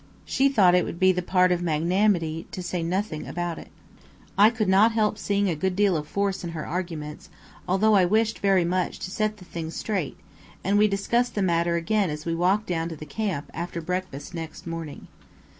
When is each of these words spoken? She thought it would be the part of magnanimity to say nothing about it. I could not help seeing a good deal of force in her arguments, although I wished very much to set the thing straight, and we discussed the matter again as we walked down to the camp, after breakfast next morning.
She 0.25 0.49
thought 0.49 0.73
it 0.73 0.83
would 0.83 0.99
be 0.99 1.11
the 1.11 1.21
part 1.21 1.51
of 1.51 1.61
magnanimity 1.61 2.47
to 2.53 2.63
say 2.63 2.81
nothing 2.81 3.27
about 3.27 3.59
it. 3.59 3.67
I 4.35 4.49
could 4.49 4.67
not 4.67 4.93
help 4.93 5.19
seeing 5.19 5.47
a 5.47 5.55
good 5.55 5.75
deal 5.75 5.95
of 5.95 6.07
force 6.07 6.43
in 6.43 6.53
her 6.53 6.65
arguments, 6.65 7.29
although 7.67 7.93
I 7.93 8.05
wished 8.05 8.39
very 8.39 8.65
much 8.65 8.97
to 8.97 9.11
set 9.11 9.37
the 9.37 9.45
thing 9.45 9.69
straight, 9.69 10.17
and 10.63 10.79
we 10.79 10.87
discussed 10.87 11.35
the 11.35 11.43
matter 11.43 11.75
again 11.75 12.09
as 12.09 12.25
we 12.25 12.33
walked 12.33 12.65
down 12.65 12.89
to 12.89 12.95
the 12.95 13.05
camp, 13.05 13.51
after 13.53 13.79
breakfast 13.79 14.33
next 14.33 14.65
morning. 14.65 15.07